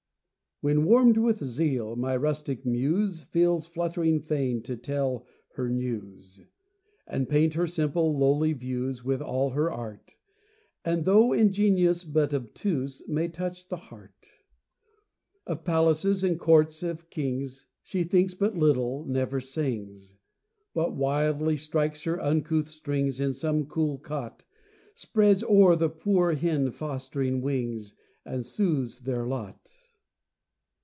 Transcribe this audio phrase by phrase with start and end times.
[0.63, 6.39] When warm'd with zeal, my rustic Muse Feels fluttering fain to tell her news,
[7.07, 10.17] And paint her simple, lowly views With all her art,
[10.85, 14.27] And, though in genius but obtuse, May touch the heart.
[15.47, 20.13] Of palaces and courts of kings She thinks but little, never sings,
[20.75, 24.45] But wildly strikes her uncouth strings In some pool cot,
[24.93, 29.67] Spreads o'er the poor hen fostering wings, And soothes their lot.